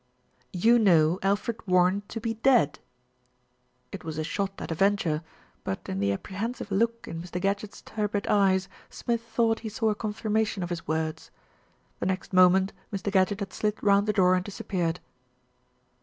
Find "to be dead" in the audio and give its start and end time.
2.07-2.79